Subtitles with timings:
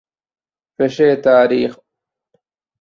[0.75, 1.77] ފެށޭ ތާރީޚު